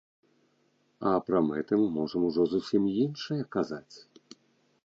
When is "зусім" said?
2.57-2.83